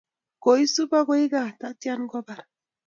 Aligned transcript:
Koisup 0.45 0.91
akoy 1.01 1.23
kaa, 1.33 1.49
tatyan 1.59 2.01
kopar. 2.11 2.39